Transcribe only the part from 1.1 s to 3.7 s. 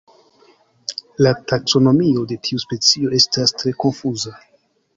La taksonomio de tiu specio estas